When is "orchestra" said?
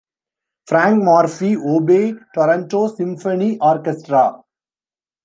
3.61-4.33